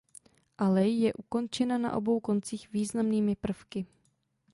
[0.57, 3.85] Alej je ukončena na obou koncích významnými prvky.